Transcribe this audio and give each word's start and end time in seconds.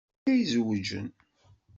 D 0.03 0.03
nekk 0.13 0.25
ay 0.31 0.39
izewjen. 0.43 1.07